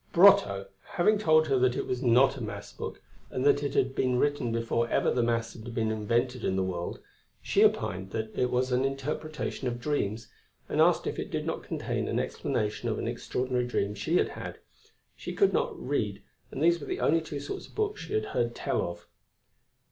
[0.13, 3.93] Brotteaux having told her that it was not a Mass book, and that it had
[3.93, 6.99] been written before ever the Mass had been invented in the world,
[7.39, 10.27] she opined it was an Interpretation of Dreams,
[10.67, 14.29] and asked if it did not contain an explanation of an extraordinary dream she had
[14.29, 14.57] had.
[15.15, 18.25] She could not read and these were the only two sorts of books she had
[18.33, 19.07] heard tell of.